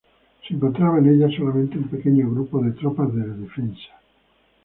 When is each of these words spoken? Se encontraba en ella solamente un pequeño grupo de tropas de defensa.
Se 0.47 0.55
encontraba 0.55 0.97
en 0.97 1.09
ella 1.13 1.29
solamente 1.37 1.77
un 1.77 1.87
pequeño 1.87 2.27
grupo 2.31 2.59
de 2.63 2.71
tropas 2.71 3.13
de 3.13 3.21
defensa. 3.21 3.99